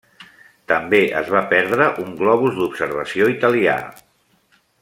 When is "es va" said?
1.19-1.43